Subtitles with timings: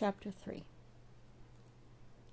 [0.00, 0.64] Chapter 3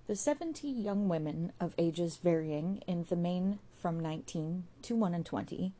[0.07, 5.25] The seventy young women of ages varying in the main from nineteen to one and
[5.25, 5.73] twenty,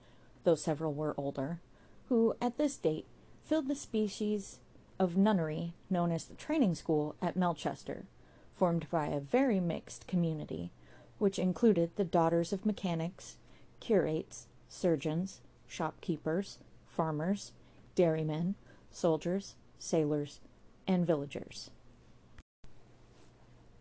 [0.43, 1.61] though several were older,
[2.09, 3.05] who, at this date,
[3.41, 4.59] filled the species
[4.99, 8.03] of nunnery known as the training school at Melchester,
[8.53, 10.71] formed by a very mixed community,
[11.19, 13.37] which included the daughters of mechanics,
[13.79, 17.53] curates, surgeons, shopkeepers, farmers,
[17.95, 18.55] dairymen,
[18.91, 20.41] soldiers, sailors,
[20.85, 21.69] and villagers.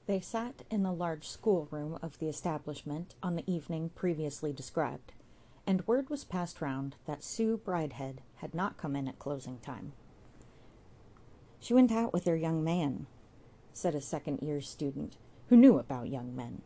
[0.07, 5.13] They sat in the large schoolroom of the establishment on the evening previously described,
[5.67, 9.93] and word was passed round that Sue Bridehead had not come in at closing time.
[11.59, 13.07] She went out with her young man,
[13.73, 15.17] said a second year student
[15.49, 16.63] who knew about young men.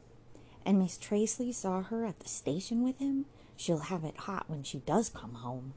[0.66, 3.24] And Miss Traceley saw her at the station with him.
[3.56, 5.72] She'll have it hot when she does come home.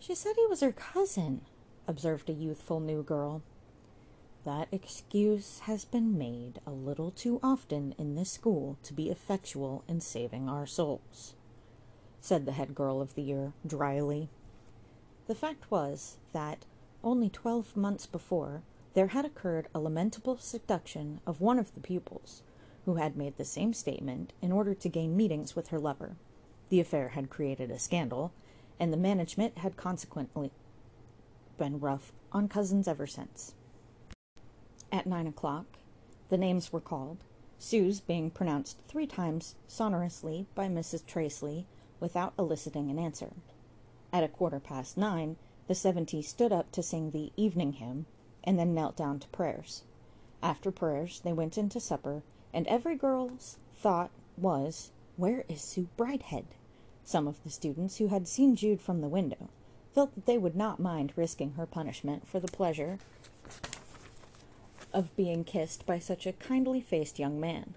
[0.00, 1.42] She said he was her cousin,
[1.86, 3.42] observed a youthful new girl.
[4.44, 9.84] That excuse has been made a little too often in this school to be effectual
[9.86, 11.34] in saving our souls,
[12.22, 14.30] said the head girl of the year dryly.
[15.26, 16.64] The fact was that,
[17.04, 18.62] only twelve months before,
[18.94, 22.42] there had occurred a lamentable seduction of one of the pupils,
[22.86, 26.16] who had made the same statement in order to gain meetings with her lover.
[26.70, 28.32] The affair had created a scandal,
[28.78, 30.50] and the management had consequently
[31.58, 33.54] been rough on cousins ever since.
[34.92, 35.78] At nine o'clock,
[36.30, 37.18] the names were called,
[37.58, 41.04] Sue's being pronounced three times sonorously by Mrs.
[41.04, 41.66] Traceley
[42.00, 43.30] without eliciting an answer.
[44.12, 45.36] At a quarter past nine,
[45.68, 48.06] the seventy stood up to sing the evening hymn
[48.42, 49.84] and then knelt down to prayers.
[50.42, 56.46] After prayers, they went into supper, and every girl's thought was, Where is Sue Bridehead?
[57.04, 59.50] Some of the students who had seen Jude from the window
[59.94, 62.98] felt that they would not mind risking her punishment for the pleasure
[64.92, 67.74] of being kissed by such a kindly faced young man.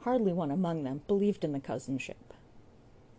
[0.00, 2.34] Hardly one among them believed in the cousinship.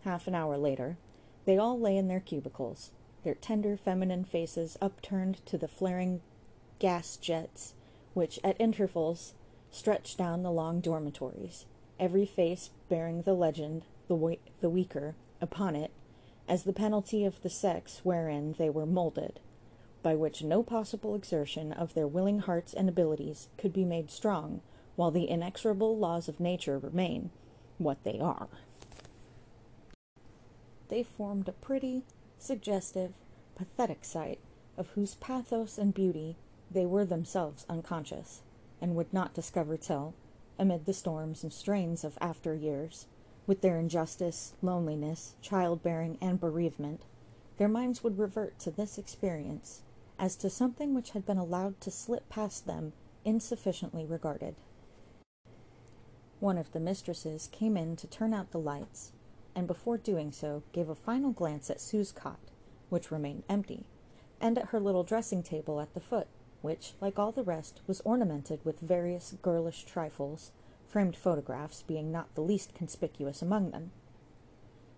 [0.04, 0.96] Half an hour later,
[1.44, 2.90] they all lay in their cubicles,
[3.24, 6.20] their tender feminine faces upturned to the flaring
[6.78, 7.74] gas jets
[8.14, 9.34] which at intervals
[9.70, 11.66] stretched down the long dormitories,
[11.98, 15.90] every face bearing the legend, the, the weaker, upon it,
[16.48, 19.40] as the penalty of the sex wherein they were moulded,
[20.02, 24.60] by which no possible exertion of their willing hearts and abilities could be made strong,
[24.96, 27.30] while the inexorable laws of nature remain
[27.78, 28.48] what they are.
[30.88, 32.04] They formed a pretty,
[32.38, 33.12] suggestive,
[33.54, 34.40] pathetic sight,
[34.76, 36.36] of whose pathos and beauty
[36.70, 38.42] they were themselves unconscious,
[38.80, 40.14] and would not discover till,
[40.58, 43.06] amid the storms and strains of after years,
[43.46, 47.02] with their injustice, loneliness, childbearing, and bereavement,
[47.58, 49.82] their minds would revert to this experience
[50.18, 52.92] as to something which had been allowed to slip past them
[53.24, 54.54] insufficiently regarded.
[56.40, 59.12] One of the mistresses came in to turn out the lights,
[59.54, 62.40] and before doing so gave a final glance at Sue's cot,
[62.88, 63.86] which remained empty,
[64.40, 66.26] and at her little dressing table at the foot,
[66.60, 70.50] which, like all the rest, was ornamented with various girlish trifles,
[70.86, 73.92] framed photographs being not the least conspicuous among them.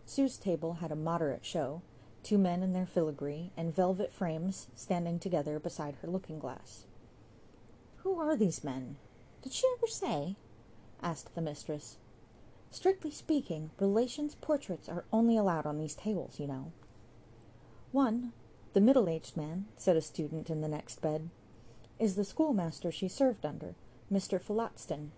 [0.07, 1.83] Sue's table had a moderate show,
[2.25, 6.85] two men in their filigree and velvet frames standing together beside her looking glass.
[7.99, 8.97] Who are these men?
[9.43, 10.37] Did she ever say?
[11.03, 11.99] asked the mistress.
[12.71, 16.73] Strictly speaking, relations' portraits are only allowed on these tables, you know.
[17.93, 18.33] One,
[18.73, 21.31] the middle aged man, said a student in the next bed,
[22.01, 23.75] is the schoolmaster she served under,
[24.13, 24.41] Mr.
[24.41, 25.13] Phillotson.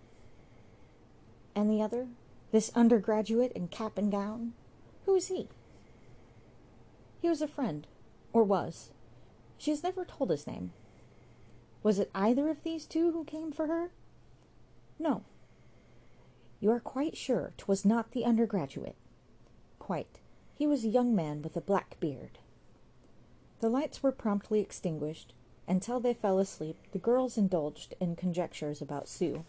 [1.55, 2.07] And the other,
[2.51, 4.53] this undergraduate in cap and gown,
[5.05, 5.47] who is he?
[7.21, 7.87] He was a friend,
[8.33, 8.91] or was.
[9.57, 10.71] She has never told his name.
[11.83, 13.91] Was it either of these two who came for her?
[14.99, 15.23] No.
[16.59, 18.95] You are quite sure 'twas not the undergraduate?
[19.79, 20.19] Quite.
[20.55, 22.39] He was a young man with a black beard.
[23.59, 25.33] The lights were promptly extinguished,
[25.67, 29.43] until they fell asleep, the girls indulged in conjectures about Sue,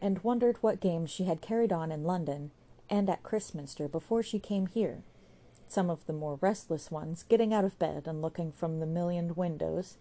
[0.00, 2.50] and wondered what games she had carried on in London
[2.88, 5.02] and at Christminster before she came here.
[5.70, 9.36] Some of the more restless ones getting out of bed and looking from the mullioned
[9.36, 9.98] windows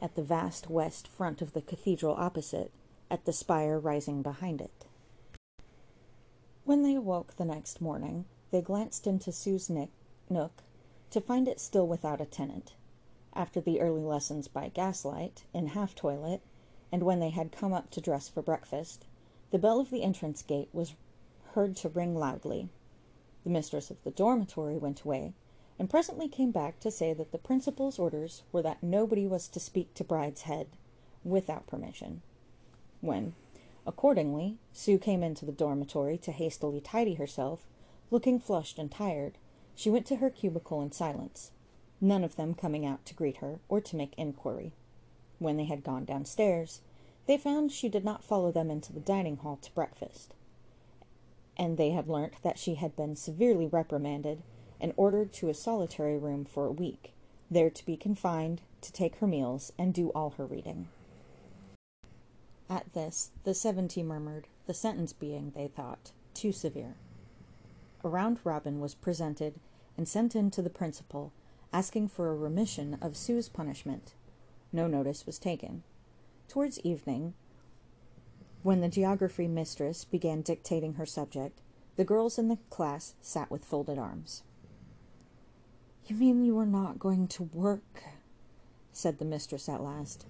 [0.00, 2.72] at the vast west front of the cathedral opposite,
[3.08, 4.84] at the spire rising behind it.
[6.64, 10.64] When they awoke the next morning, they glanced into Sue's nook
[11.10, 12.72] to find it still without a tenant
[13.32, 16.42] after the early lessons by gaslight, in half toilet,
[16.90, 19.06] and when they had come up to dress for breakfast,
[19.52, 20.94] the bell of the entrance gate was
[21.54, 22.68] heard to ring loudly.
[23.44, 25.32] The mistress of the dormitory went away,
[25.78, 29.60] and presently came back to say that the principal's orders were that nobody was to
[29.60, 30.66] speak to Bridehead
[31.24, 32.22] without permission.
[33.00, 33.34] When,
[33.86, 37.66] accordingly, Sue came into the dormitory to hastily tidy herself,
[38.10, 39.38] looking flushed and tired,
[39.74, 41.50] she went to her cubicle in silence,
[42.00, 44.72] none of them coming out to greet her or to make inquiry.
[45.38, 46.80] When they had gone downstairs,
[47.26, 50.34] they found she did not follow them into the dining hall to breakfast,
[51.56, 54.42] and they had learnt that she had been severely reprimanded
[54.80, 57.12] and ordered to a solitary room for a week,
[57.50, 60.88] there to be confined, to take her meals, and do all her reading.
[62.68, 66.96] At this, the seventy murmured, the sentence being, they thought, too severe.
[68.02, 69.54] A round robin was presented
[69.96, 71.32] and sent in to the principal,
[71.72, 74.14] asking for a remission of Sue's punishment.
[74.72, 75.82] No notice was taken.
[76.48, 77.34] Towards evening,
[78.62, 81.60] when the geography mistress began dictating her subject,
[81.96, 84.42] the girls in the class sat with folded arms.
[86.06, 88.04] You mean you are not going to work?
[88.92, 90.26] said the mistress at last.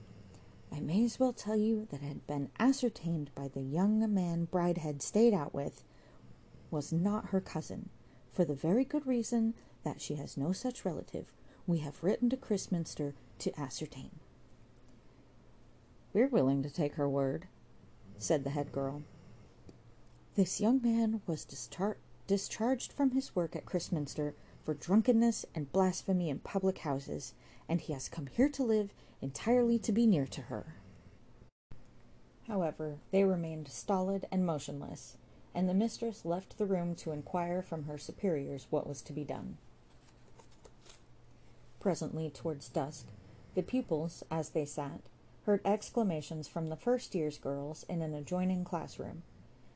[0.75, 4.49] I may as well tell you that it had been ascertained by the young man
[4.51, 5.83] Bridehead stayed out with
[6.71, 7.91] was not her cousin,
[8.33, 11.27] for the very good reason that she has no such relative.
[11.67, 14.11] We have written to Christminster to ascertain.
[16.15, 17.47] We're willing to take her word,
[18.23, 19.03] said the head girl.
[20.35, 21.97] This young man was dischar-
[22.27, 24.35] discharged from his work at Christminster
[24.65, 27.35] for drunkenness and blasphemy in public houses,
[27.69, 30.77] and he has come here to live entirely to be near to her.
[32.49, 35.17] However, they remained stolid and motionless,
[35.55, 39.25] and the mistress left the room to inquire from her superiors what was to be
[39.25, 39.59] done.
[41.81, 43.07] Presently, towards dusk,
[43.55, 45.01] the pupils, as they sat,
[45.45, 49.23] heard exclamations from the first year's girls in an adjoining classroom,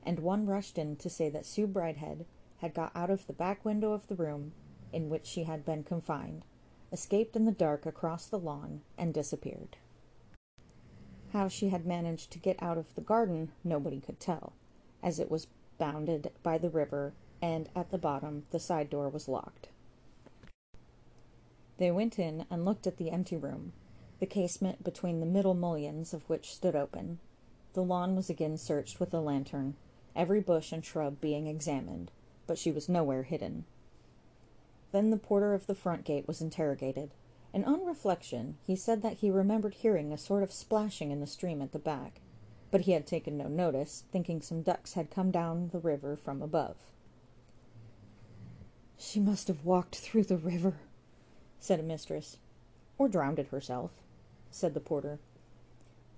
[0.04, 2.24] and one rushed in to say that Sue Bridehead
[2.58, 4.52] had got out of the back window of the room
[4.92, 6.44] in which she had been confined,
[6.92, 9.76] escaped in the dark across the lawn, and disappeared.
[11.32, 14.52] How she had managed to get out of the garden nobody could tell,
[15.02, 15.48] as it was
[15.78, 17.12] bounded by the river,
[17.42, 19.69] and at the bottom the side door was locked.
[21.78, 23.72] They went in and looked at the empty room,
[24.18, 27.18] the casement between the middle mullions of which stood open.
[27.74, 29.74] The lawn was again searched with a lantern,
[30.14, 32.10] every bush and shrub being examined,
[32.46, 33.64] but she was nowhere hidden.
[34.92, 37.10] Then the porter of the front gate was interrogated,
[37.52, 41.26] and on reflection he said that he remembered hearing a sort of splashing in the
[41.26, 42.20] stream at the back,
[42.70, 46.40] but he had taken no notice, thinking some ducks had come down the river from
[46.40, 46.76] above.
[48.98, 50.78] She must have walked through the river,
[51.60, 52.38] said a mistress.
[52.98, 54.00] Or drowned herself,
[54.50, 55.19] said the porter.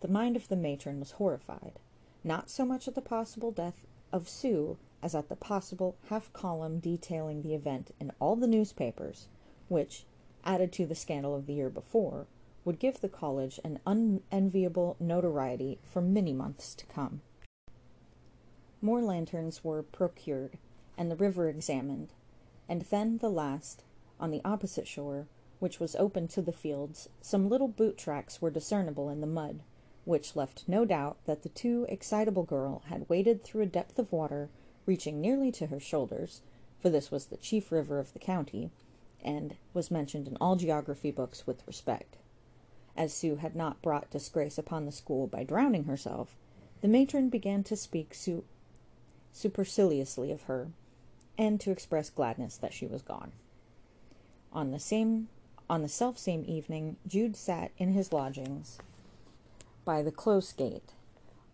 [0.00, 1.78] The mind of the matron was horrified,
[2.22, 6.78] not so much at the possible death of Sue as at the possible half column
[6.80, 9.28] detailing the event in all the newspapers,
[9.69, 10.04] which,
[10.44, 12.26] added to the scandal of the year before,
[12.64, 17.20] would give the college an unenviable notoriety for many months to come.
[18.80, 20.58] More lanterns were procured,
[20.96, 22.12] and the river examined,
[22.69, 23.84] and then the last,
[24.20, 25.26] on the opposite shore,
[25.58, 29.60] which was open to the fields, some little boot tracks were discernible in the mud,
[30.05, 34.12] which left no doubt that the too excitable girl had waded through a depth of
[34.12, 34.49] water
[34.87, 36.40] reaching nearly to her shoulders,
[36.81, 38.70] for this was the chief river of the county,
[39.20, 42.16] and was mentioned in all geography books with respect.
[42.96, 46.37] As Sue had not brought disgrace upon the school by drowning herself,
[46.80, 48.44] the matron began to speak su-
[49.32, 50.68] superciliously of her,
[51.37, 53.32] and to express gladness that she was gone.
[54.52, 55.28] On the same
[55.70, 58.78] on the self same evening, Jude sat in his lodgings
[59.84, 60.92] by the close gate.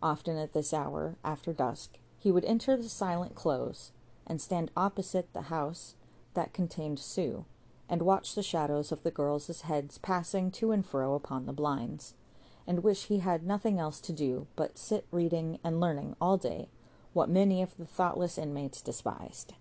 [0.03, 3.93] Often at this hour, after dusk, he would enter the silent close
[4.27, 5.95] and stand opposite the house
[6.35, 7.45] that contained Sue,
[7.89, 12.15] and watch the shadows of the girls' heads passing to and fro upon the blinds,
[12.67, 16.69] and wish he had nothing else to do but sit reading and learning all day
[17.13, 19.55] what many of the thoughtless inmates despised.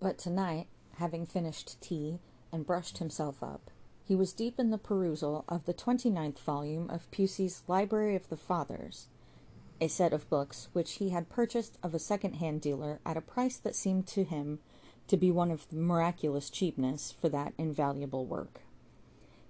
[0.00, 0.66] But tonight,
[0.96, 2.18] having finished tea
[2.52, 3.70] and brushed himself up,
[4.04, 8.36] he was deep in the perusal of the twenty-ninth volume of Pusey's Library of the
[8.36, 9.06] Fathers,
[9.80, 13.56] a set of books which he had purchased of a second-hand dealer at a price
[13.56, 14.58] that seemed to him
[15.08, 18.60] to be one of miraculous cheapness for that invaluable work.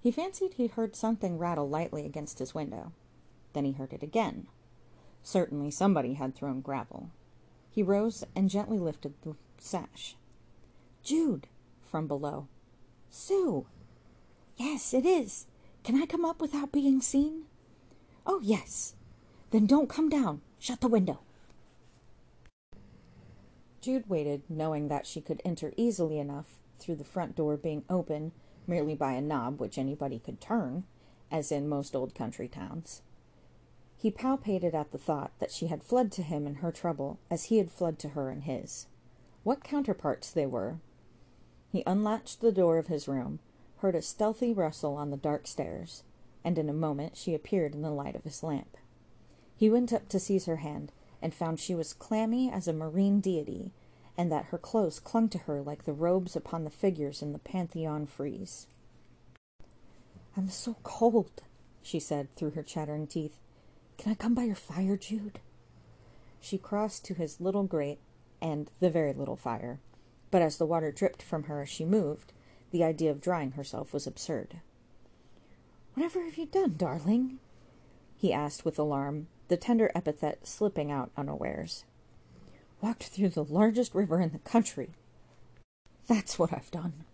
[0.00, 2.92] He fancied he heard something rattle lightly against his window.
[3.52, 4.46] Then he heard it again.
[5.22, 7.10] Certainly somebody had thrown gravel.
[7.70, 10.16] He rose and gently lifted the sash.
[11.02, 11.46] Jude!
[11.80, 12.48] from below.
[13.14, 13.66] Sue!
[14.56, 15.46] Yes, it is.
[15.84, 17.42] Can I come up without being seen?
[18.26, 18.94] Oh, yes.
[19.50, 20.40] Then don't come down.
[20.58, 21.20] Shut the window.
[23.82, 28.32] Jude waited, knowing that she could enter easily enough through the front door being open
[28.66, 30.84] merely by a knob which anybody could turn,
[31.30, 33.02] as in most old country towns.
[33.94, 37.44] He palpated at the thought that she had fled to him in her trouble as
[37.44, 38.86] he had fled to her in his.
[39.42, 40.78] What counterparts they were!
[41.72, 43.38] He unlatched the door of his room,
[43.78, 46.02] heard a stealthy rustle on the dark stairs,
[46.44, 48.76] and in a moment she appeared in the light of his lamp.
[49.56, 53.20] He went up to seize her hand, and found she was clammy as a marine
[53.20, 53.72] deity,
[54.18, 57.38] and that her clothes clung to her like the robes upon the figures in the
[57.38, 58.66] Pantheon frieze.
[60.36, 61.42] I'm so cold,
[61.82, 63.38] she said through her chattering teeth.
[63.96, 65.40] Can I come by your fire, Jude?
[66.38, 68.00] She crossed to his little grate
[68.42, 69.80] and the very little fire,
[70.32, 72.32] but as the water dripped from her as she moved,
[72.72, 74.56] the idea of drying herself was absurd.
[75.94, 77.38] Whatever have you done, darling?
[78.16, 81.84] he asked with alarm, the tender epithet slipping out unawares.
[82.80, 84.90] Walked through the largest river in the country.
[86.08, 87.04] That's what I've done.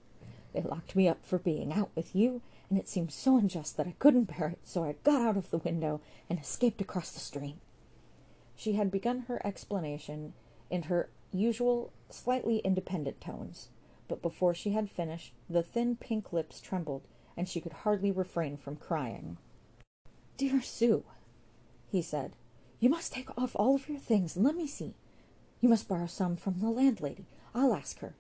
[0.55, 3.87] They locked me up for being out with you, and it seemed so unjust that
[3.89, 7.21] I couldn't bear it, so I got out of the window and escaped across the
[7.21, 7.59] stream.
[8.55, 10.35] She had begun her explanation
[10.71, 13.69] in her usual, slightly independent tones,
[14.09, 17.03] but before she had finished, the thin pink lips trembled,
[17.37, 19.37] and she could hardly refrain from crying.
[20.37, 21.05] Dear Sue,
[21.91, 22.33] he said,
[22.81, 24.95] you must take off all of your things and let me see.
[25.61, 27.27] You must borrow some from the landlady.
[27.55, 28.15] I'll ask her.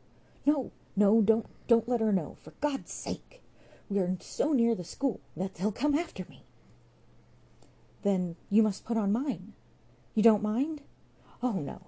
[0.44, 3.42] No, no, don't don't let her know, for God's sake.
[3.88, 6.42] We are so near the school that they'll come after me.
[8.02, 9.52] Then you must put on mine.
[10.14, 10.80] You don't mind?
[11.42, 11.82] Oh, no.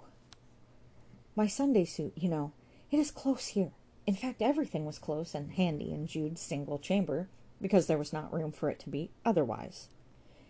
[1.36, 2.52] My Sunday suit, you know,
[2.90, 3.72] it is close here.
[4.06, 7.28] In fact, everything was close and handy in Jude's single chamber,
[7.60, 9.88] because there was not room for it to be otherwise.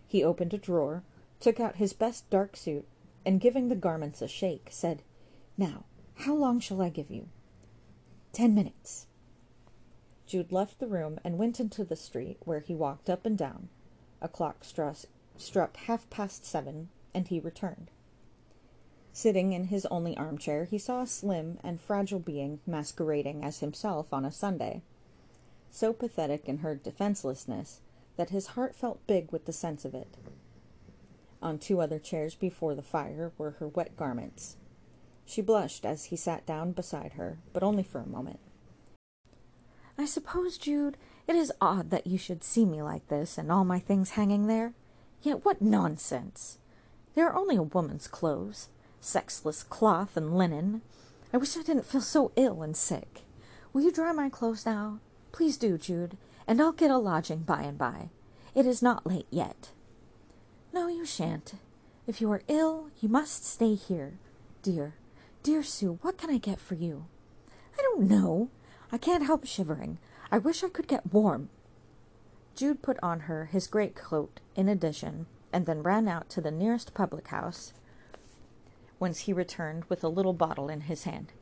[0.07, 1.03] He opened a drawer,
[1.39, 2.87] took out his best dark suit,
[3.27, 5.03] and giving the garments a shake, said,
[5.59, 5.85] Now,
[6.15, 7.29] how long shall I give you?
[8.33, 9.07] Ten minutes.
[10.27, 13.69] Jude left the room and went into the street, where he walked up and down.
[14.23, 17.91] A clock struck half past seven, and he returned.
[19.13, 24.13] Sitting in his only armchair, he saw a slim and fragile being masquerading as himself
[24.13, 24.83] on a Sunday,
[25.71, 27.81] so pathetic in her defenselessness
[28.17, 30.17] that his heart felt big with the sense of it.
[31.43, 34.57] On two other chairs before the fire were her wet garments.
[35.25, 38.41] She blushed as he sat down beside her, but only for a moment.
[39.97, 43.65] I suppose, Jude, it is odd that you should see me like this and all
[43.65, 44.75] my things hanging there.
[45.23, 46.59] Yet what nonsense!
[47.15, 48.69] They are only a woman's clothes,
[49.01, 50.83] sexless cloth and linen.
[51.33, 53.23] I wish I didn't feel so ill and sick.
[53.73, 55.01] Will you dry my clothes now?
[55.33, 56.17] Please do, Jude,
[56.47, 58.11] and I'll get a lodging by and by.
[58.55, 59.71] It is not late yet.
[60.73, 61.55] No, you shan't.
[62.07, 64.19] If you are ill, you must stay here.
[64.63, 64.95] Dear,
[65.43, 67.07] dear Sue, what can I get for you?
[67.79, 68.51] I don't know.
[68.93, 69.99] I can't help shivering.
[70.33, 71.49] I wish I could get warm.
[72.57, 76.51] Jude put on her his great coat in addition, and then ran out to the
[76.51, 77.73] nearest public house,
[79.01, 81.33] whence he returned with a little bottle in his hand.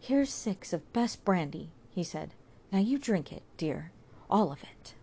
[0.00, 2.32] Here's six of best brandy, he said.
[2.72, 3.92] Now you drink it, dear,
[4.30, 4.94] all of it.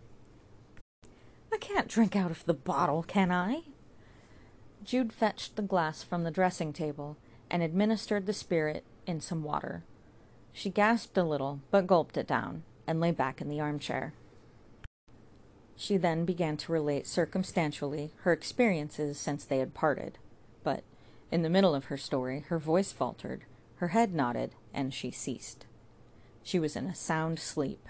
[1.52, 3.62] I can't drink out of the bottle, can I?
[4.82, 7.16] Jude fetched the glass from the dressing table
[7.48, 9.84] and administered the spirit in some water.
[10.52, 14.12] She gasped a little, but gulped it down, and lay back in the armchair.
[15.76, 20.18] She then began to relate circumstantially her experiences since they had parted,
[20.64, 20.82] but
[21.32, 23.44] in the middle of her story her voice faltered,
[23.76, 25.66] her head nodded, and she ceased.
[26.42, 27.88] She was in a sound sleep.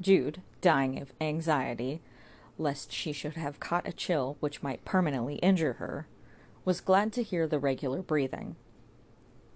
[0.00, 2.00] Jude, dying of anxiety,
[2.58, 6.06] lest she should have caught a chill which might permanently injure her,
[6.64, 8.56] was glad to hear the regular breathing.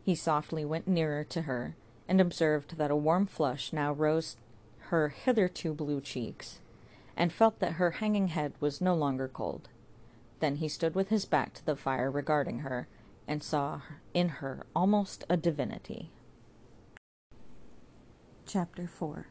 [0.05, 1.75] He softly went nearer to her
[2.09, 4.37] and observed that a warm flush now rose
[4.91, 6.61] her hitherto blue cheeks,
[7.17, 9.69] and felt that her hanging head was no longer cold.
[10.41, 12.89] Then he stood with his back to the fire regarding her,
[13.29, 13.83] and saw
[14.13, 16.11] in her almost a divinity.
[18.47, 19.29] Chapter 4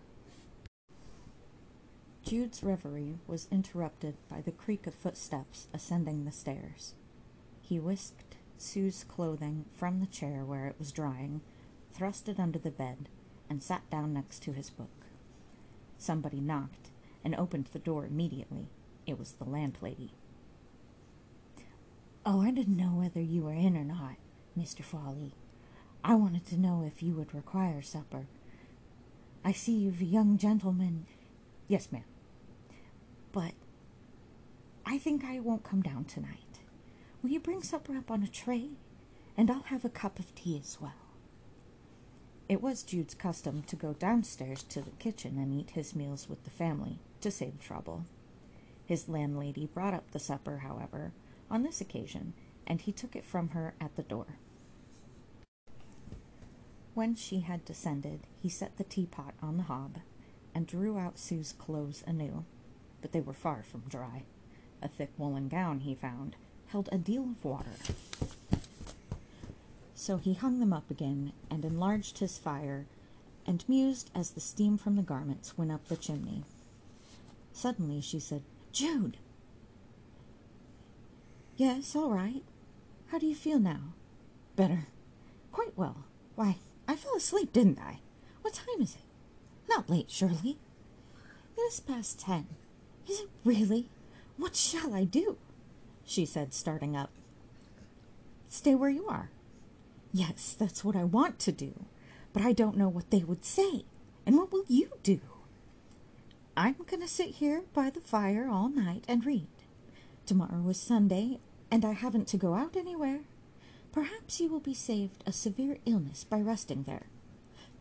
[2.24, 6.94] Jude's reverie was interrupted by the creak of footsteps ascending the stairs.
[7.62, 11.42] He whisked Sue's clothing from the chair where it was drying
[11.92, 13.10] thrust it under the bed,
[13.50, 15.06] and sat down next to his book.
[15.98, 16.92] Somebody knocked
[17.24, 18.70] and opened the door immediately.
[19.06, 20.14] It was the landlady.
[22.26, 24.16] Oh, I didn't know whether you were in or not,
[24.58, 24.84] Mr.
[24.84, 25.34] Fawley.
[26.04, 28.28] I wanted to know if you would require supper.
[29.44, 31.06] I see you've a young gentleman.
[31.68, 32.04] Yes, ma'am.
[33.32, 33.54] But
[34.86, 36.60] I think I won't come down tonight.
[37.22, 38.72] Will you bring supper up on a tray?
[39.38, 40.92] And I'll have a cup of tea as well.
[42.50, 46.44] It was Jude's custom to go downstairs to the kitchen and eat his meals with
[46.44, 48.06] the family, to save trouble.
[48.86, 51.14] His landlady brought up the supper, however,
[51.50, 52.34] on this occasion,
[52.68, 54.38] and he took it from her at the door.
[56.94, 60.00] When she had descended, he set the teapot on the hob
[60.54, 62.46] and drew out Sue's clothes anew,
[63.02, 64.24] but they were far from dry.
[64.82, 66.36] A thick woolen gown, he found,
[66.68, 67.72] held a deal of water.
[69.96, 72.86] So he hung them up again and enlarged his fire
[73.46, 76.44] and mused as the steam from the garments went up the chimney.
[77.54, 79.18] Suddenly she said, Jude!
[81.60, 82.42] Yes, all right.
[83.08, 83.92] How do you feel now?
[84.56, 84.88] Better.
[85.52, 86.06] Quite well.
[86.36, 86.56] Why,
[86.88, 88.00] I fell asleep, didn't I?
[88.42, 89.02] What time is it?
[89.68, 90.58] Not late, surely.
[91.58, 92.48] It is past ten.
[93.10, 93.90] Is it really?
[94.38, 95.36] What shall I do?
[96.06, 97.10] she said, starting up.
[98.48, 99.30] Stay where you are.
[100.14, 101.74] Yes, that's what I want to do,
[102.32, 103.84] but I don't know what they would say.
[104.26, 105.20] And what will you do?
[106.56, 109.48] I'm going to sit here by the fire all night and read.
[110.26, 111.40] Tomorrow is Sunday,
[111.72, 113.22] and I haven't to go out anywhere.
[113.92, 117.08] Perhaps you will be saved a severe illness by resting there.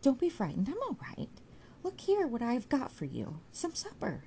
[0.03, 1.29] Don't be frightened, I'm all right.
[1.83, 4.25] Look here what I have got for you some supper.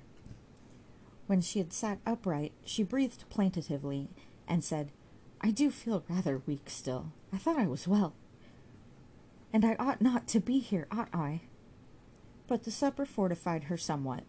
[1.26, 4.08] When she had sat upright, she breathed plaintively
[4.46, 4.92] and said,
[5.40, 7.12] I do feel rather weak still.
[7.32, 8.14] I thought I was well.
[9.52, 11.42] And I ought not to be here, ought I?
[12.46, 14.24] But the supper fortified her somewhat,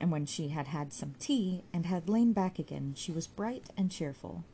[0.00, 3.70] and when she had had some tea and had lain back again, she was bright
[3.76, 4.44] and cheerful.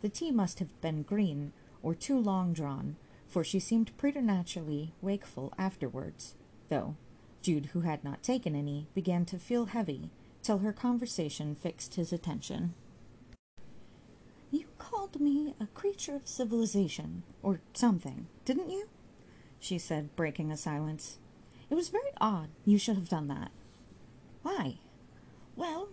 [0.00, 1.52] The tea must have been green
[1.82, 6.34] or too long drawn, for she seemed preternaturally wakeful afterwards,
[6.68, 6.96] though
[7.42, 10.10] Jude, who had not taken any, began to feel heavy
[10.42, 12.74] till her conversation fixed his attention.
[14.50, 18.88] You called me a creature of civilization, or something, didn't you?
[19.60, 21.18] she said, breaking a silence.
[21.70, 23.50] It was very odd you should have done that.
[24.42, 24.78] Why?
[25.56, 25.88] Well,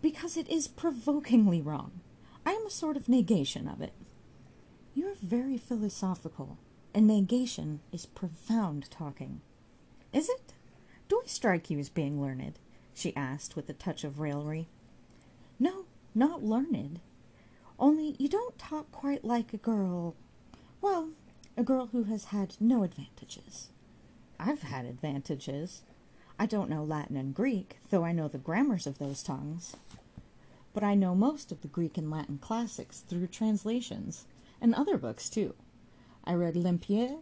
[0.00, 2.01] because it is provokingly wrong.
[2.44, 3.92] I am a sort of negation of it.
[4.94, 6.58] You are very philosophical,
[6.94, 9.40] and negation is profound talking.
[10.12, 10.54] Is it?
[11.08, 12.58] Do I strike you as being learned?
[12.94, 14.68] she asked with a touch of raillery.
[15.58, 17.00] No, not learned.
[17.78, 20.14] Only you don't talk quite like a girl.
[20.80, 21.10] Well,
[21.56, 23.70] a girl who has had no advantages.
[24.38, 25.82] I've had advantages.
[26.38, 29.76] I don't know Latin and Greek, though I know the grammars of those tongues.
[30.72, 34.26] But I know most of the Greek and Latin classics through translations,
[34.60, 35.54] and other books too.
[36.24, 37.18] I read Lempriere,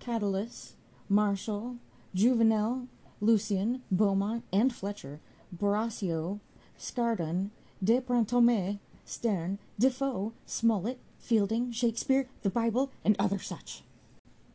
[0.00, 0.74] Catullus,
[1.08, 1.76] Martial,
[2.14, 2.88] Juvenal,
[3.20, 5.20] Lucian, Beaumont, and Fletcher,
[5.52, 6.40] Boccaccio,
[6.78, 7.50] Scarron,
[7.82, 13.82] De Brantome, Sterne, Defoe, Smollett, Fielding, Shakespeare, the Bible, and other such.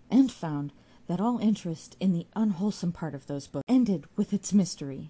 [0.10, 0.72] And found
[1.08, 5.10] that all interest in the unwholesome part of those books ended with its mystery.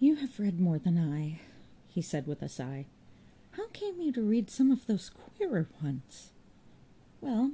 [0.00, 1.40] You have read more than I,
[1.88, 2.86] he said with a sigh.
[3.52, 6.30] How came you to read some of those queerer ones?
[7.20, 7.50] Well,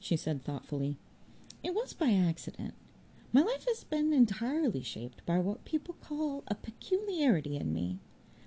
[0.00, 0.96] she said thoughtfully,
[1.62, 2.72] it was by accident.
[3.34, 7.98] My life has been entirely shaped by what people call a peculiarity in me.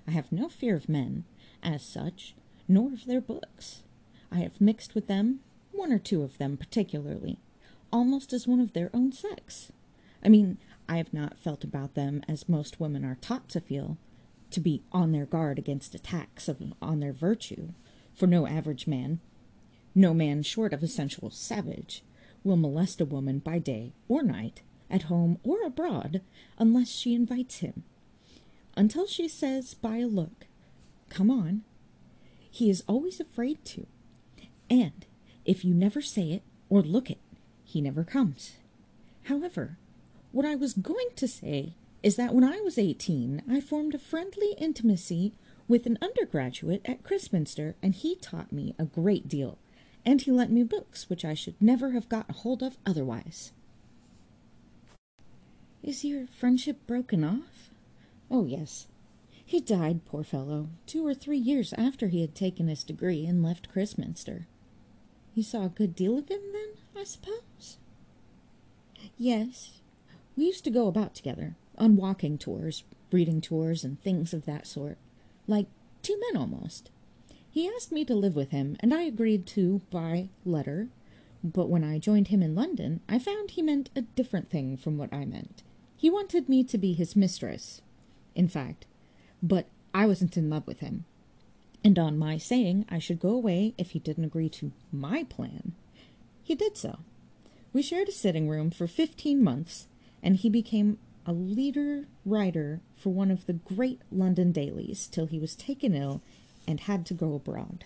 [0.08, 1.24] I have no fear of men,
[1.62, 2.34] as such,
[2.66, 3.82] nor of their books.
[4.32, 7.38] I have mixed with them, one or two of them particularly,
[7.92, 9.70] almost as one of their own sex.
[10.24, 13.98] I mean, I have not felt about them as most women are taught to feel,
[14.50, 17.68] to be on their guard against attacks of, on their virtue,
[18.14, 19.20] for no average man,
[19.94, 22.02] no man short of a sensual savage,
[22.42, 26.22] will molest a woman by day or night, at home or abroad,
[26.58, 27.84] unless she invites him.
[28.76, 30.46] Until she says by a look,
[31.10, 31.62] Come on,
[32.50, 33.86] he is always afraid to.
[34.70, 35.06] And
[35.44, 37.18] if you never say it or look it,
[37.64, 38.56] he never comes.
[39.24, 39.78] However,
[40.38, 43.98] what I was going to say is that when I was eighteen, I formed a
[43.98, 45.32] friendly intimacy
[45.66, 49.58] with an undergraduate at Christminster, and he taught me a great deal
[50.06, 53.50] and he lent me books which I should never have got hold of otherwise.
[55.82, 57.70] Is your friendship broken off?
[58.30, 58.86] Oh, yes.
[59.44, 63.42] He died, poor fellow, two or three years after he had taken his degree and
[63.42, 64.46] left Christminster.
[65.34, 67.78] You saw a good deal of him then, I suppose?
[69.16, 69.72] Yes.
[70.38, 74.68] We used to go about together, on walking tours, reading tours, and things of that
[74.68, 74.96] sort,
[75.48, 75.66] like
[76.00, 76.90] two men almost.
[77.50, 80.90] He asked me to live with him, and I agreed to by letter.
[81.42, 84.96] But when I joined him in London, I found he meant a different thing from
[84.96, 85.64] what I meant.
[85.96, 87.82] He wanted me to be his mistress,
[88.36, 88.86] in fact,
[89.42, 91.04] but I wasn't in love with him.
[91.84, 95.72] and on my saying I should go away if he didn't agree to my plan,
[96.42, 97.00] he did so.
[97.72, 99.86] We shared a sitting room for fifteen months,
[100.22, 105.38] and he became a leader writer for one of the great London dailies till he
[105.38, 106.22] was taken ill
[106.66, 107.84] and had to go abroad.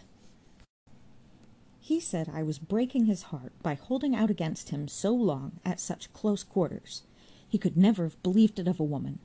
[1.80, 5.80] He said I was breaking his heart by holding out against him so long at
[5.80, 7.02] such close quarters.
[7.48, 9.18] He could never have believed it of a woman.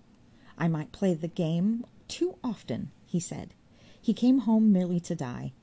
[0.57, 3.53] I might play the game too often, he said.
[4.01, 5.53] He came home merely to die.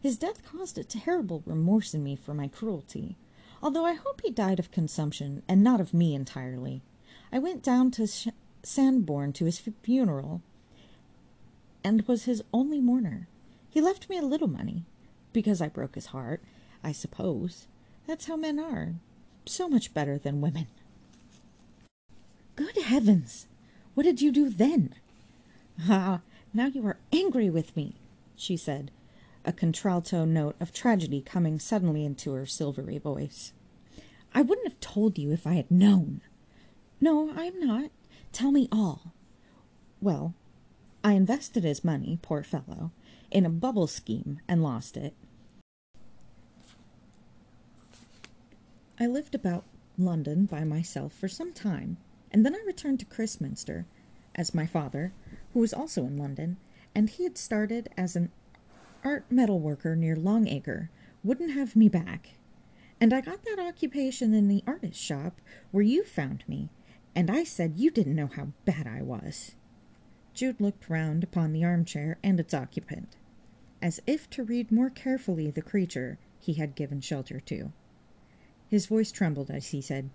[0.00, 3.16] His death caused a terrible remorse in me for my cruelty,
[3.62, 6.82] although I hope he died of consumption and not of me entirely.
[7.32, 8.28] I went down to Sh-
[8.62, 10.42] Sandbourne to his funeral
[11.82, 13.26] and was his only mourner.
[13.70, 14.84] He left me a little money,
[15.32, 16.42] because I broke his heart,
[16.84, 17.66] I suppose.
[18.06, 18.94] That's how men are.
[19.46, 20.66] So much better than women.
[22.54, 23.46] Good heavens!
[23.94, 24.94] What did you do then?
[25.88, 26.20] Ah,
[26.52, 27.96] now you are angry with me,
[28.36, 28.90] she said,
[29.44, 33.52] a contralto note of tragedy coming suddenly into her silvery voice.
[34.34, 36.20] I wouldn't have told you if I had known.
[37.02, 37.90] No, I am not.
[38.30, 39.12] Tell me all.
[40.00, 40.34] Well,
[41.02, 42.92] I invested his money, poor fellow,
[43.28, 45.12] in a bubble scheme and lost it.
[49.00, 49.64] I lived about
[49.98, 51.96] London by myself for some time,
[52.30, 53.84] and then I returned to Christminster,
[54.36, 55.12] as my father,
[55.54, 56.56] who was also in London,
[56.94, 58.30] and he had started as an
[59.02, 60.88] art metal worker near Longacre,
[61.24, 62.34] wouldn't have me back.
[63.00, 65.40] And I got that occupation in the artist shop
[65.72, 66.70] where you found me,
[67.14, 69.54] and I said you didn't know how bad I was.
[70.34, 73.16] Jude looked round upon the armchair and its occupant,
[73.82, 77.72] as if to read more carefully the creature he had given shelter to.
[78.68, 80.10] His voice trembled as he said,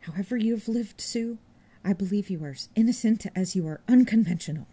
[0.00, 1.38] However you have lived, Sue,
[1.84, 4.66] I believe you are as innocent as you are unconventional.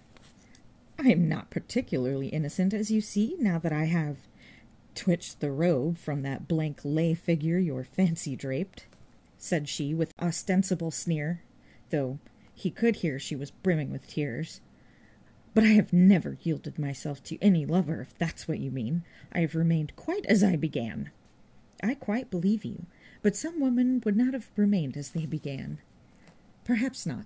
[1.00, 4.18] I am not particularly innocent, as you see, now that I have
[4.94, 8.86] twitched the robe from that blank lay figure your fancy draped
[9.38, 11.44] said she with ostensible sneer,
[11.90, 12.20] though
[12.54, 14.62] he could hear she was brimming with tears.
[15.54, 19.04] But I have never yielded myself to any lover, if that's what you mean.
[19.32, 21.12] I have remained quite as I began.
[21.84, 22.86] I quite believe you,
[23.22, 25.80] but some women would not have remained as they began.
[26.64, 27.26] Perhaps not.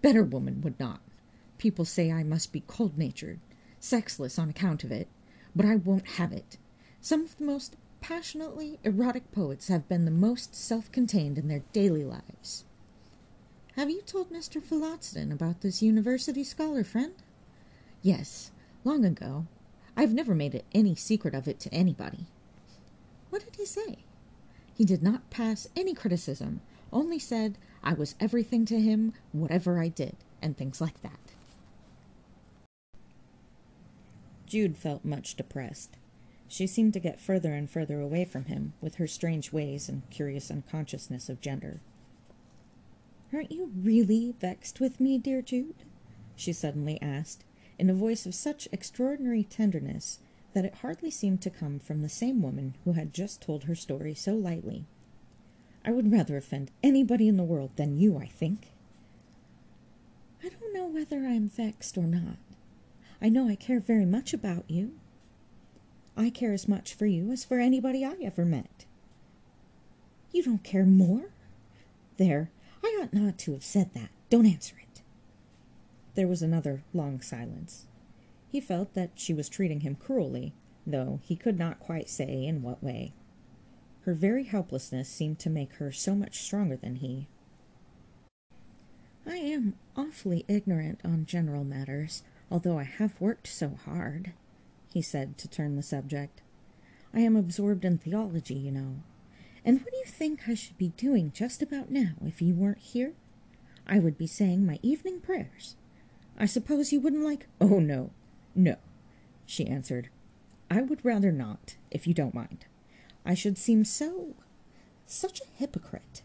[0.00, 1.00] Better women would not.
[1.58, 3.40] People say I must be cold natured,
[3.78, 5.08] sexless on account of it,
[5.54, 6.58] but I won't have it.
[7.00, 11.62] Some of the most passionately erotic poets have been the most self contained in their
[11.72, 12.64] daily lives.
[13.76, 14.62] Have you told Mr.
[14.62, 17.14] Phillotson about this university scholar friend?
[18.02, 18.50] Yes,
[18.84, 19.46] long ago.
[19.96, 22.26] I've never made any secret of it to anybody.
[23.30, 23.98] What did he say?
[24.74, 26.60] He did not pass any criticism,
[26.92, 31.18] only said I was everything to him, whatever I did, and things like that.
[34.46, 35.96] Jude felt much depressed.
[36.52, 40.02] She seemed to get further and further away from him with her strange ways and
[40.10, 41.80] curious unconsciousness of gender.
[43.32, 45.82] Aren't you really vexed with me, dear Jude?
[46.36, 47.42] she suddenly asked,
[47.78, 50.18] in a voice of such extraordinary tenderness
[50.52, 53.74] that it hardly seemed to come from the same woman who had just told her
[53.74, 54.84] story so lightly.
[55.86, 58.72] I would rather offend anybody in the world than you, I think.
[60.44, 62.36] I don't know whether I am vexed or not.
[63.22, 64.98] I know I care very much about you,
[66.16, 68.84] I care as much for you as for anybody I ever met.
[70.30, 71.30] You don't care more?
[72.16, 72.50] There,
[72.84, 74.10] I ought not to have said that.
[74.28, 75.02] Don't answer it.
[76.14, 77.86] There was another long silence.
[78.48, 80.52] He felt that she was treating him cruelly,
[80.86, 83.14] though he could not quite say in what way.
[84.02, 87.28] Her very helplessness seemed to make her so much stronger than he.
[89.24, 94.32] I am awfully ignorant on general matters, although I have worked so hard
[94.92, 96.42] he said to turn the subject.
[97.14, 99.02] I am absorbed in theology, you know.
[99.64, 102.78] And what do you think I should be doing just about now if you weren't
[102.78, 103.14] here?
[103.86, 105.76] I would be saying my evening prayers.
[106.38, 107.46] I suppose you wouldn't like.
[107.60, 108.10] Oh, no,
[108.54, 108.76] no,
[109.46, 110.08] she answered.
[110.70, 112.64] I would rather not, if you don't mind.
[113.24, 114.34] I should seem so.
[115.06, 116.22] such a hypocrite.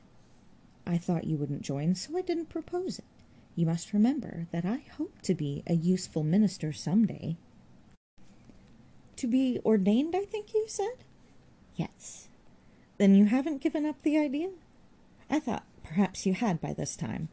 [0.85, 3.05] I thought you wouldn't join, so I didn't propose it.
[3.55, 7.37] You must remember that I hope to be a useful minister some day.
[9.17, 11.03] To be ordained, I think you said?
[11.75, 12.29] Yes.
[12.97, 14.49] Then you haven't given up the idea?
[15.29, 17.29] I thought perhaps you had by this time.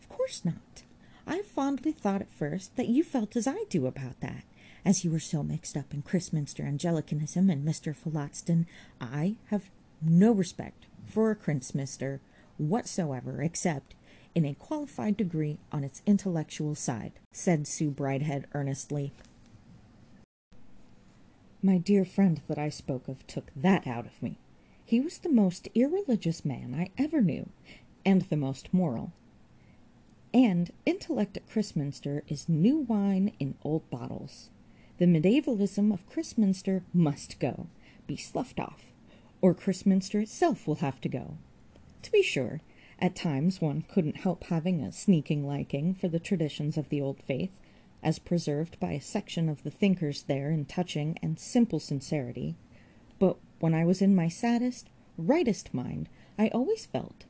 [0.00, 0.82] Of course not.
[1.26, 4.44] I fondly thought at first that you felt as I do about that.
[4.84, 7.94] As you were so mixed up in Christminster Anglicanism and Mr.
[7.94, 8.66] Phillotson,
[9.00, 9.70] I have
[10.00, 12.20] no respect for a Christminster
[12.56, 13.94] whatsoever, except
[14.34, 19.12] in a qualified degree on its intellectual side, said Sue Bridehead earnestly.
[21.62, 24.38] My dear friend that I spoke of took that out of me.
[24.82, 27.50] He was the most irreligious man I ever knew,
[28.02, 29.12] and the most moral.
[30.32, 34.48] And intellect at Christminster is new wine in old bottles.
[34.96, 37.66] The medievalism of Christminster must go,
[38.06, 38.86] be sloughed off,
[39.42, 41.36] or Christminster itself will have to go.
[42.02, 42.62] To be sure,
[42.98, 47.20] at times one couldn't help having a sneaking liking for the traditions of the old
[47.22, 47.59] faith,
[48.02, 52.56] as preserved by a section of the thinkers there in touching and simple sincerity.
[53.18, 56.08] But when I was in my saddest, rightest mind,
[56.38, 57.24] I always felt,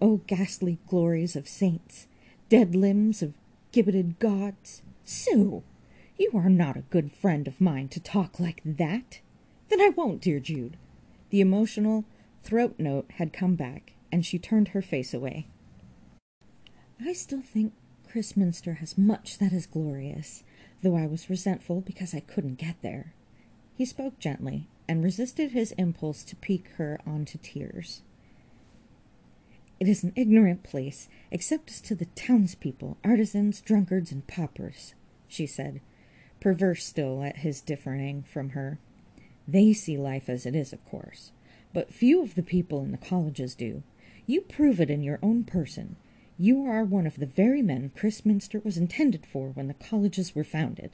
[0.00, 2.06] O ghastly glories of saints,
[2.48, 3.34] dead limbs of
[3.72, 5.62] gibbeted gods, Sue,
[6.18, 9.20] you are not a good friend of mine to talk like that.
[9.68, 10.76] Then I won't, dear Jude.
[11.30, 12.04] The emotional
[12.42, 15.46] throat note had come back, and she turned her face away.
[17.00, 17.72] I still think
[18.18, 20.42] Christminster has much that is glorious,
[20.82, 23.12] though I was resentful because I couldn't get there.
[23.76, 28.02] He spoke gently, and resisted his impulse to pique her on to tears.
[29.78, 34.94] It is an ignorant place, except as to the townspeople, artisans, drunkards, and paupers,
[35.28, 35.80] she said,
[36.40, 38.80] perverse still at his differing from her.
[39.46, 41.30] They see life as it is, of course,
[41.72, 43.84] but few of the people in the colleges do.
[44.26, 45.94] You prove it in your own person.
[46.40, 50.44] You are one of the very men Christminster was intended for when the colleges were
[50.44, 50.92] founded.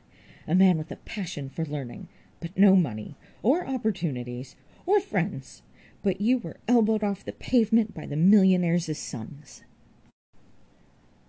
[0.48, 2.08] A man with a passion for learning,
[2.40, 5.60] but no money, or opportunities, or friends.
[6.02, 9.62] But you were elbowed off the pavement by the millionaires' sons.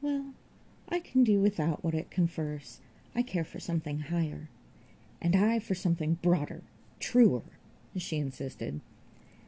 [0.02, 0.34] Well,
[0.88, 2.80] I can do without what it confers.
[3.14, 4.50] I care for something higher.
[5.22, 6.64] And I for something broader,
[7.02, 7.44] truer,
[7.98, 8.80] she insisted.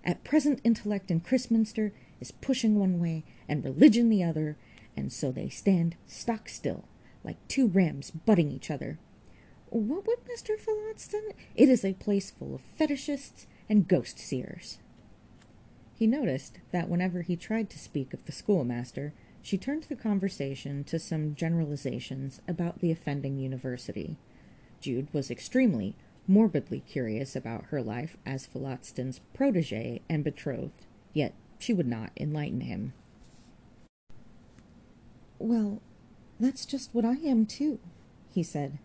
[0.03, 4.57] At present, intellect in Christminster is pushing one way and religion the other,
[4.95, 6.85] and so they stand stock still,
[7.23, 8.99] like two rams butting each other.
[9.69, 10.57] What would Mr.
[10.57, 11.29] Phillotson?
[11.55, 14.79] It is a place full of fetishists and ghost seers.
[15.93, 20.83] He noticed that whenever he tried to speak of the schoolmaster, she turned the conversation
[20.85, 24.17] to some generalizations about the offending university.
[24.79, 25.95] Jude was extremely,
[26.27, 32.61] morbidly curious about her life as Phillotson's protege and betrothed, yet she would not enlighten
[32.61, 32.93] him.
[35.39, 35.81] Well,
[36.39, 37.79] that's just what I am, too,
[38.33, 38.79] he said.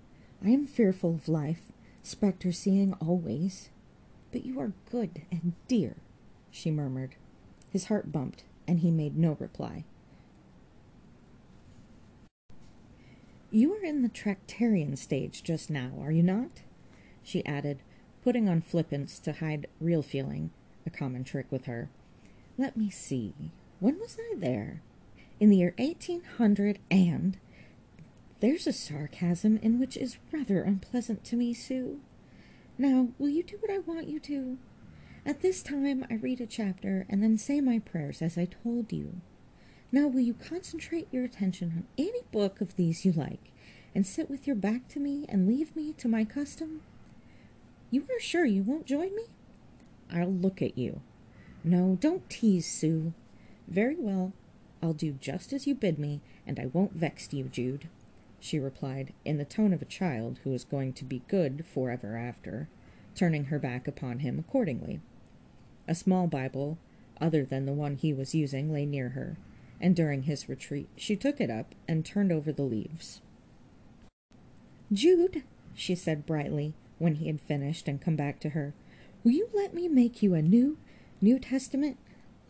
[0.44, 3.70] I am fearful of life, spectre seeing always.
[4.32, 5.96] But you are good and dear,
[6.50, 7.16] she murmured.
[7.70, 9.84] His heart bumped, and he made no reply.
[13.50, 16.62] You are in the Tractarian stage just now, are you not?
[17.22, 17.82] she added,
[18.24, 20.50] putting on flippance to hide real feeling,
[20.86, 21.90] a common trick with her.
[22.58, 23.34] Let me see.
[23.80, 24.82] When was I there?
[25.40, 27.38] In the year 1800 and.
[28.40, 32.00] There's a sarcasm in which is rather unpleasant to me, Sue.
[32.76, 34.58] Now, will you do what I want you to?
[35.24, 38.92] At this time, I read a chapter and then say my prayers as I told
[38.92, 39.20] you.
[39.92, 43.52] Now, will you concentrate your attention on any book of these you like,
[43.94, 46.80] and sit with your back to me and leave me to my custom?
[47.90, 49.26] You are sure you won't join me?
[50.10, 51.02] I'll look at you.
[51.64, 53.12] No, don't tease, Sue.
[53.68, 54.32] Very well,
[54.82, 57.88] I'll do just as you bid me, and I won't vex you, Jude,
[58.40, 62.16] she replied, in the tone of a child who is going to be good forever
[62.16, 62.68] after,
[63.14, 65.00] turning her back upon him accordingly.
[65.86, 66.78] A small Bible,
[67.20, 69.36] other than the one he was using, lay near her,
[69.80, 73.20] and during his retreat she took it up and turned over the leaves.
[74.92, 75.44] Jude,
[75.74, 78.74] she said brightly, when he had finished and come back to her,
[79.22, 80.76] will you let me make you a new
[81.22, 81.98] New Testament,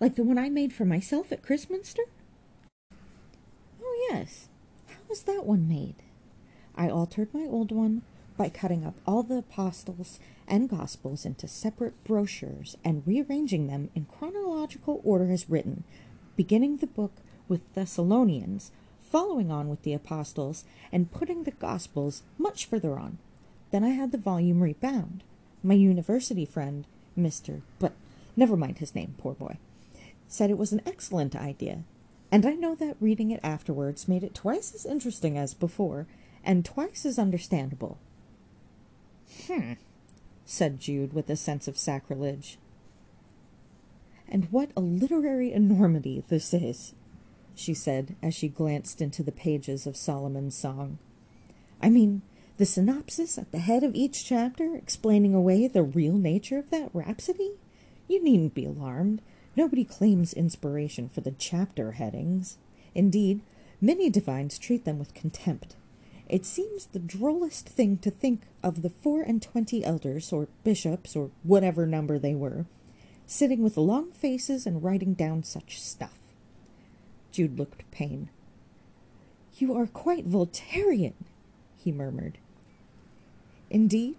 [0.01, 2.05] like the one I made for myself at Christminster?
[3.83, 4.49] Oh, yes.
[4.87, 5.97] How was that one made?
[6.75, 8.01] I altered my old one
[8.39, 14.07] by cutting up all the epistles and gospels into separate brochures and rearranging them in
[14.07, 15.85] chronological order as written,
[16.35, 17.13] beginning the book
[17.49, 23.19] with Thessalonians, following on with the epistles, and putting the gospels much further on.
[23.71, 25.25] Then I had the volume rebound.
[25.63, 26.87] My university friend,
[27.19, 27.61] Mr.
[27.79, 27.93] But
[28.37, 29.59] never mind his name, poor boy,
[30.29, 31.85] said it was an excellent idea,
[32.31, 36.07] and I know that reading it afterwards made it twice as interesting as before,
[36.43, 37.99] and twice as understandable.
[39.47, 39.73] Hmm,
[40.45, 42.59] said Jude with a sense of sacrilege.
[44.29, 46.95] And what a literary enormity this is,
[47.55, 50.99] she said as she glanced into the pages of Solomon's Song.
[51.83, 52.23] I mean,
[52.57, 56.91] the synopsis at the head of each chapter explaining away the real nature of that
[56.95, 57.53] rhapsody?
[58.09, 59.23] You needn't be alarmed.
[59.57, 62.59] Nobody claims inspiration for the chapter headings.
[62.95, 63.41] Indeed,
[63.81, 65.77] many divines treat them with contempt.
[66.29, 71.15] It seems the drollest thing to think of the four and twenty elders, or bishops,
[71.15, 72.67] or whatever number they were,
[73.27, 76.19] sitting with long faces and writing down such stuff.
[77.31, 78.31] Jude looked pain.
[79.57, 81.15] You are quite Voltairian,
[81.77, 82.39] he murmured.
[83.69, 84.17] Indeed?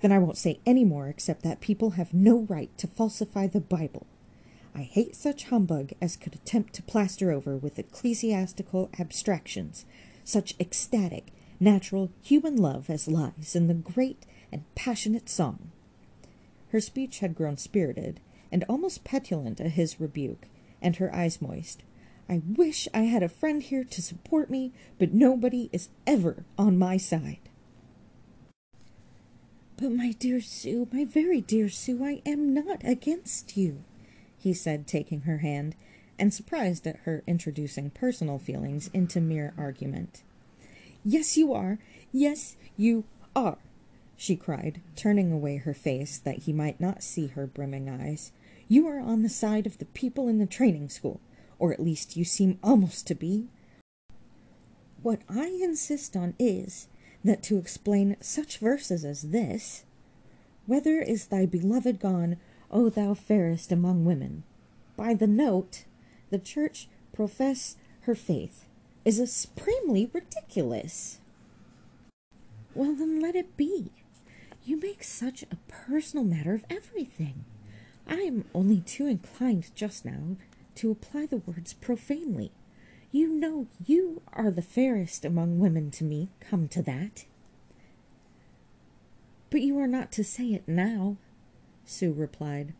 [0.00, 3.60] Then I won't say any more except that people have no right to falsify the
[3.60, 4.06] Bible.
[4.74, 9.86] I hate such humbug as could attempt to plaster over with ecclesiastical abstractions
[10.26, 11.28] such ecstatic,
[11.60, 15.70] natural human love as lies in the great and passionate song.
[16.70, 18.20] Her speech had grown spirited
[18.52, 20.46] and almost petulant at his rebuke,
[20.82, 21.82] and her eyes moist.
[22.28, 26.76] I wish I had a friend here to support me, but nobody is ever on
[26.76, 27.48] my side.
[29.78, 33.84] But, my dear Sue, my very dear Sue, I am not against you,
[34.38, 35.76] he said, taking her hand,
[36.18, 40.22] and surprised at her introducing personal feelings into mere argument.
[41.04, 41.78] Yes, you are.
[42.10, 43.58] Yes, you are,
[44.16, 48.32] she cried, turning away her face that he might not see her brimming eyes.
[48.68, 51.20] You are on the side of the people in the training school,
[51.58, 53.48] or at least you seem almost to be.
[55.02, 56.88] What I insist on is
[57.26, 59.84] that to explain such verses as this,
[60.66, 62.38] Whether is thy beloved gone,
[62.70, 64.42] O thou fairest among women?
[64.96, 65.84] By the note,
[66.30, 68.66] the church profess her faith,
[69.04, 71.18] is supremely ridiculous.
[72.74, 73.92] Well, then let it be.
[74.64, 77.44] You make such a personal matter of everything.
[78.06, 80.36] I am only too inclined just now
[80.76, 82.50] to apply the words profanely.
[83.16, 87.24] You know you are the fairest among women to me, come to that.
[89.48, 91.16] But you are not to say it now,
[91.86, 92.74] Sue replied,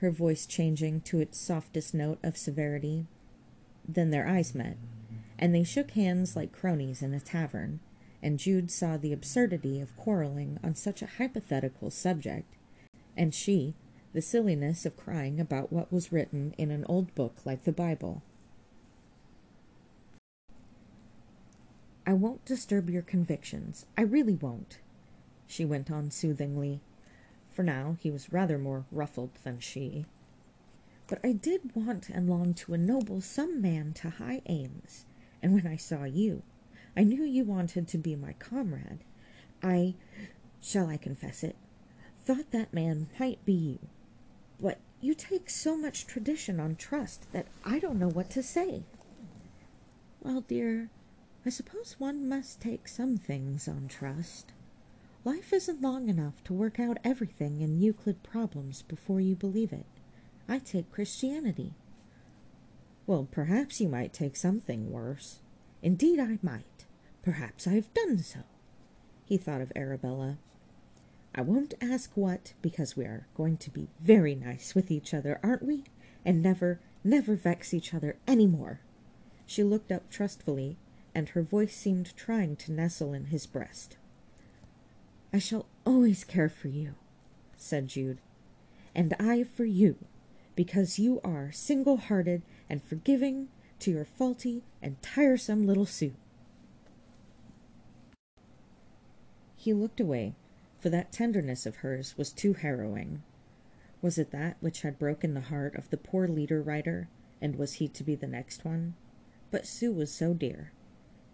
[0.00, 3.06] her voice changing to its softest note of severity.
[3.88, 4.76] Then their eyes met,
[5.38, 7.80] and they shook hands like cronies in a tavern,
[8.22, 12.58] and Jude saw the absurdity of quarreling on such a hypothetical subject,
[13.16, 13.72] and she,
[14.12, 18.22] the silliness of crying about what was written in an old book like the Bible.
[22.08, 23.84] I won't disturb your convictions.
[23.94, 24.78] I really won't,
[25.46, 26.80] she went on soothingly,
[27.50, 30.06] for now he was rather more ruffled than she.
[31.06, 35.04] But I did want and long to ennoble some man to high aims,
[35.42, 36.42] and when I saw you,
[36.96, 39.04] I knew you wanted to be my comrade.
[39.62, 39.94] I,
[40.62, 41.56] shall I confess it,
[42.24, 43.78] thought that man might be you.
[44.58, 48.84] But you take so much tradition on trust that I don't know what to say.
[50.22, 50.88] Well, dear,
[51.48, 54.52] I suppose one must take some things on trust.
[55.24, 59.86] Life isn't long enough to work out everything in Euclid problems before you believe it.
[60.46, 61.72] I take Christianity.
[63.06, 65.40] Well, perhaps you might take something worse.
[65.82, 66.84] Indeed, I might.
[67.22, 68.40] Perhaps I have done so.
[69.24, 70.36] He thought of Arabella.
[71.34, 75.40] I won't ask what, because we are going to be very nice with each other,
[75.42, 75.84] aren't we?
[76.26, 78.80] And never, never vex each other any more.
[79.46, 80.76] She looked up trustfully,
[81.18, 83.96] and her voice seemed trying to nestle in his breast.
[85.32, 86.94] I shall always care for you,
[87.56, 88.20] said Jude,
[88.94, 89.96] and I for you,
[90.54, 93.48] because you are single hearted and forgiving
[93.80, 96.14] to your faulty and tiresome little Sue.
[99.56, 100.36] He looked away,
[100.78, 103.24] for that tenderness of hers was too harrowing.
[104.00, 107.08] Was it that which had broken the heart of the poor leader writer,
[107.40, 108.94] and was he to be the next one?
[109.50, 110.70] But Sue was so dear.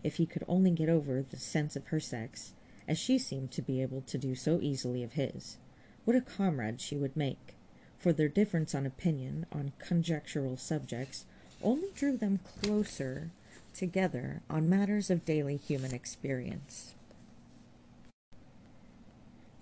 [0.04, 2.52] If he could only get over the sense of her sex,
[2.86, 5.56] as she seemed to be able to do so easily of his.
[6.04, 7.56] What a comrade she would make!
[7.98, 11.24] For their difference on opinion on conjectural subjects
[11.62, 13.30] only drew them closer
[13.72, 16.94] together on matters of daily human experience.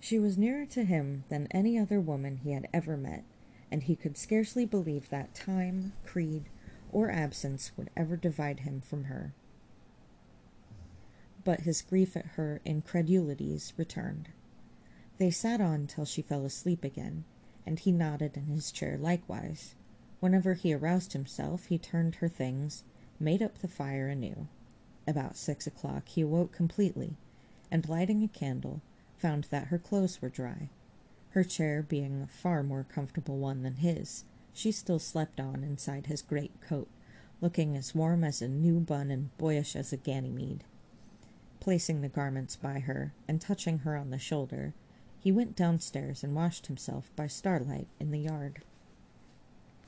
[0.01, 3.23] She was nearer to him than any other woman he had ever met,
[3.71, 6.47] and he could scarcely believe that time, creed,
[6.91, 9.33] or absence would ever divide him from her
[11.45, 14.29] but his grief at her incredulities returned.
[15.19, 17.25] They sat on till she fell asleep again,
[17.67, 19.75] and he nodded in his chair likewise.
[20.21, 22.85] Whenever he aroused himself, he turned her things,
[23.19, 24.47] made up the fire anew.
[25.07, 27.17] About six o'clock he awoke completely,
[27.71, 28.81] and lighting a candle,
[29.17, 30.69] found that her clothes were dry.
[31.31, 36.07] Her chair being a far more comfortable one than his, she still slept on inside
[36.07, 36.89] his great coat,
[37.41, 40.65] looking as warm as a new bun and boyish as a Ganymede.
[41.63, 44.75] Placing the garments by her, and touching her on the shoulder,
[45.21, 48.65] he went downstairs and washed himself by starlight in the yard.